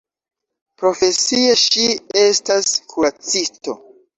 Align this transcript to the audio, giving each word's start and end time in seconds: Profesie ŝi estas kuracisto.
Profesie 0.81 1.53
ŝi 1.65 1.85
estas 2.25 2.67
kuracisto. 2.95 3.79